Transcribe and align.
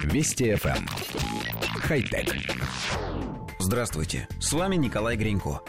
Вести 0.00 0.52
FM. 0.52 0.76
Эм. 0.76 0.86
Хай-тек. 1.80 2.34
Здравствуйте, 3.58 4.26
с 4.40 4.52
вами 4.52 4.76
Николай 4.76 5.16
Гринько. 5.16 5.60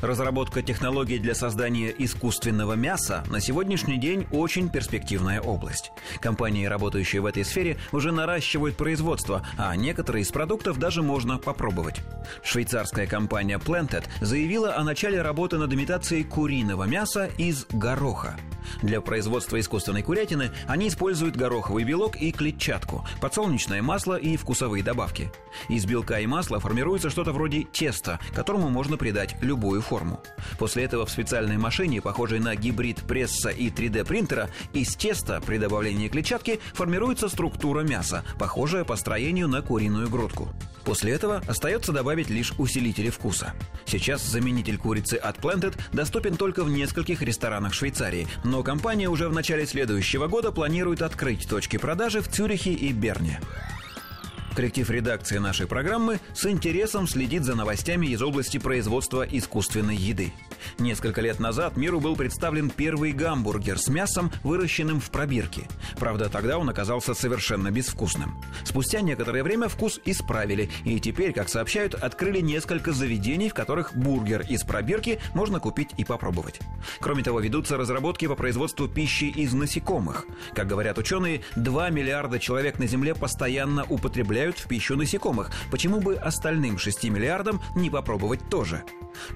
Разработка 0.00 0.62
технологий 0.62 1.18
для 1.18 1.34
создания 1.34 1.94
искусственного 1.96 2.74
мяса 2.74 3.24
на 3.28 3.40
сегодняшний 3.40 3.98
день 3.98 4.26
очень 4.30 4.68
перспективная 4.68 5.40
область. 5.40 5.90
Компании, 6.20 6.66
работающие 6.66 7.20
в 7.20 7.26
этой 7.26 7.44
сфере, 7.44 7.78
уже 7.92 8.12
наращивают 8.12 8.76
производство, 8.76 9.46
а 9.56 9.74
некоторые 9.76 10.22
из 10.22 10.30
продуктов 10.30 10.78
даже 10.78 11.02
можно 11.02 11.38
попробовать. 11.38 11.96
Швейцарская 12.42 13.06
компания 13.06 13.58
Planted 13.58 14.04
заявила 14.20 14.76
о 14.76 14.84
начале 14.84 15.22
работы 15.22 15.58
над 15.58 15.72
имитацией 15.72 16.24
куриного 16.24 16.84
мяса 16.84 17.30
из 17.38 17.66
гороха. 17.70 18.36
Для 18.82 19.00
производства 19.00 19.58
искусственной 19.58 20.02
курятины 20.02 20.50
они 20.66 20.88
используют 20.88 21.36
гороховый 21.36 21.84
белок 21.84 22.16
и 22.16 22.32
клетчатку, 22.32 23.06
подсолнечное 23.20 23.82
масло 23.82 24.16
и 24.16 24.36
вкусовые 24.36 24.82
добавки. 24.82 25.32
Из 25.68 25.84
белка 25.86 26.20
и 26.20 26.26
масла 26.26 26.60
формируется 26.60 27.10
что-то 27.10 27.32
вроде 27.32 27.64
теста, 27.64 28.20
которому 28.34 28.68
можно 28.68 28.96
придать 28.96 29.36
любую 29.40 29.82
форму. 29.82 30.20
После 30.58 30.84
этого 30.84 31.06
в 31.06 31.10
специальной 31.10 31.58
машине, 31.58 32.00
похожей 32.00 32.40
на 32.40 32.54
гибрид 32.56 33.02
пресса 33.02 33.50
и 33.50 33.70
3D 33.70 34.04
принтера, 34.04 34.50
из 34.72 34.94
теста 34.96 35.40
при 35.44 35.58
добавлении 35.58 36.08
клетчатки 36.08 36.60
формируется 36.74 37.28
структура 37.28 37.80
мяса, 37.80 38.24
похожая 38.38 38.84
по 38.84 38.96
строению 38.96 39.48
на 39.48 39.62
куриную 39.62 40.08
грудку. 40.08 40.48
После 40.88 41.12
этого 41.12 41.42
остается 41.46 41.92
добавить 41.92 42.30
лишь 42.30 42.54
усилители 42.56 43.10
вкуса. 43.10 43.52
Сейчас 43.84 44.22
заменитель 44.22 44.78
курицы 44.78 45.16
от 45.16 45.36
Planted 45.36 45.78
доступен 45.92 46.38
только 46.38 46.64
в 46.64 46.70
нескольких 46.70 47.20
ресторанах 47.20 47.74
Швейцарии, 47.74 48.26
но 48.42 48.62
компания 48.62 49.10
уже 49.10 49.28
в 49.28 49.34
начале 49.34 49.66
следующего 49.66 50.28
года 50.28 50.50
планирует 50.50 51.02
открыть 51.02 51.46
точки 51.46 51.76
продажи 51.76 52.22
в 52.22 52.28
Цюрихе 52.28 52.72
и 52.72 52.90
Берне. 52.94 53.38
Коллектив 54.58 54.90
редакции 54.90 55.38
нашей 55.38 55.68
программы 55.68 56.18
с 56.34 56.44
интересом 56.44 57.06
следит 57.06 57.44
за 57.44 57.54
новостями 57.54 58.08
из 58.08 58.20
области 58.20 58.58
производства 58.58 59.22
искусственной 59.22 59.94
еды. 59.94 60.32
Несколько 60.80 61.20
лет 61.20 61.38
назад 61.38 61.76
миру 61.76 62.00
был 62.00 62.16
представлен 62.16 62.68
первый 62.68 63.12
гамбургер 63.12 63.78
с 63.78 63.86
мясом, 63.86 64.32
выращенным 64.42 64.98
в 65.00 65.12
пробирке. 65.12 65.68
Правда, 65.96 66.28
тогда 66.28 66.58
он 66.58 66.68
оказался 66.68 67.14
совершенно 67.14 67.70
безвкусным. 67.70 68.36
Спустя 68.64 69.00
некоторое 69.00 69.44
время 69.44 69.68
вкус 69.68 70.00
исправили, 70.04 70.68
и 70.84 70.98
теперь, 70.98 71.32
как 71.32 71.48
сообщают, 71.48 71.94
открыли 71.94 72.40
несколько 72.40 72.90
заведений, 72.90 73.50
в 73.50 73.54
которых 73.54 73.96
бургер 73.96 74.44
из 74.48 74.64
пробирки 74.64 75.20
можно 75.34 75.60
купить 75.60 75.90
и 75.98 76.04
попробовать. 76.04 76.58
Кроме 76.98 77.22
того, 77.22 77.38
ведутся 77.38 77.76
разработки 77.76 78.26
по 78.26 78.34
производству 78.34 78.88
пищи 78.88 79.26
из 79.26 79.52
насекомых. 79.52 80.26
Как 80.52 80.66
говорят 80.66 80.98
ученые, 80.98 81.42
2 81.54 81.90
миллиарда 81.90 82.40
человек 82.40 82.80
на 82.80 82.88
Земле 82.88 83.14
постоянно 83.14 83.84
употребляют 83.84 84.47
добавляют 84.48 84.58
в 84.58 84.66
пищу 84.66 84.96
насекомых. 84.96 85.50
Почему 85.70 86.00
бы 86.00 86.16
остальным 86.16 86.78
6 86.78 87.04
миллиардам 87.04 87.60
не 87.74 87.90
попробовать 87.90 88.48
тоже? 88.48 88.82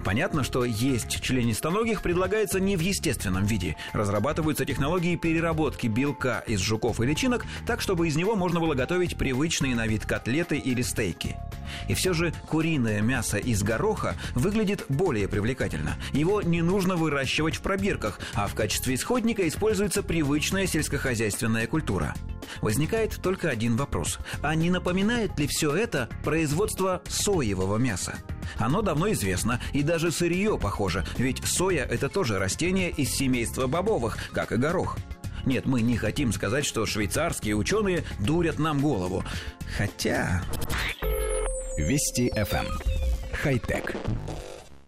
Понятно, 0.05 0.45
что 0.45 0.65
есть 0.65 1.21
членистоногих 1.21 2.03
предлагается 2.03 2.61
не 2.61 2.77
в 2.77 2.81
естественном 2.81 3.45
виде. 3.45 3.77
Разрабатываются 3.93 4.65
технологии 4.65 5.17
переработки 5.17 5.89
белка 5.89 6.43
из 6.47 6.61
жуков 6.61 7.01
и 7.01 7.07
личинок 7.07 7.45
так, 7.67 7.81
чтобы 7.81 8.09
из 8.09 8.17
него 8.17 8.37
можно 8.37 8.61
было 8.61 8.75
готовить 8.75 9.17
привычные 9.17 9.75
на 9.75 9.87
вид 9.87 10.07
котлеты 10.07 10.57
или 10.57 10.83
стейки. 10.83 11.37
И 11.89 11.95
все 11.95 12.13
же 12.13 12.33
куриное 12.49 13.01
мясо 13.03 13.39
из 13.39 13.63
гороха 13.63 14.15
выглядит 14.35 14.85
более 14.89 15.29
привлекательно. 15.29 15.97
Его 16.13 16.43
не 16.43 16.63
нужно 16.63 16.97
выращивать 16.97 17.57
в 17.57 17.61
пробирках, 17.61 18.21
а 18.35 18.47
в 18.47 18.55
качестве 18.55 18.95
исходника 18.95 19.47
используется 19.47 20.03
привычная 20.03 20.67
сельскохозяйственная 20.67 21.67
культура. 21.67 22.15
Возникает 22.61 23.21
только 23.23 23.49
один 23.49 23.77
вопрос. 23.77 24.19
А 24.43 24.55
не 24.55 24.71
напоминает 24.71 25.39
ли 25.39 25.47
все 25.47 25.75
это 25.75 26.09
производство 26.25 27.03
соевого 27.09 27.77
мяса? 27.77 28.15
Оно 28.59 28.83
давно 28.83 29.11
известно, 29.13 29.61
и 29.73 29.83
даже 29.83 30.11
сырье 30.11 30.59
похоже, 30.59 31.05
ведь 31.17 31.45
соя– 31.45 31.85
это 31.91 32.09
тоже 32.09 32.39
растение 32.39 32.91
из 32.91 33.11
семейства 33.11 33.67
бобовых, 33.67 34.19
как 34.33 34.53
и 34.53 34.57
горох. 34.57 34.97
Нет, 35.45 35.67
мы 35.67 35.83
не 35.83 35.97
хотим 35.97 36.33
сказать, 36.33 36.65
что 36.65 36.87
швейцарские 36.87 37.57
ученые 37.57 38.05
дурят 38.21 38.59
нам 38.59 38.81
голову. 38.81 39.25
Хотя... 39.77 40.43
Вести 41.77 42.31
FM. 42.37 42.67
Эм. 42.67 42.79
Хай-тек. 43.33 43.97